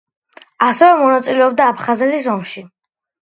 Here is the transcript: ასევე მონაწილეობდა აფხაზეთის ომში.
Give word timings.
ასევე 0.67 0.95
მონაწილეობდა 1.01 1.67
აფხაზეთის 1.73 2.31
ომში. 2.39 2.65